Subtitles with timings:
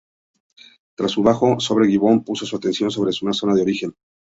[0.95, 3.93] Tras su trabajo sobre Gibbon, puso su atención sobre su zona de origen.